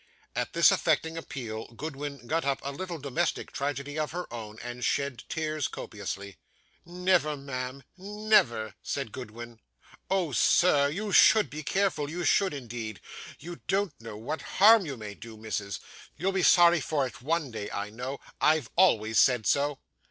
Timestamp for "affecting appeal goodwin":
0.71-2.25